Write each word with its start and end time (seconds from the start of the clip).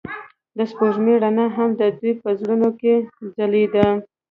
د 0.57 0.59
سپوږمۍ 0.71 1.15
رڼا 1.23 1.45
هم 1.57 1.69
د 1.79 1.81
دوی 1.97 2.13
په 2.21 2.29
زړونو 2.39 2.69
کې 2.79 2.93
ځلېده. 3.37 3.87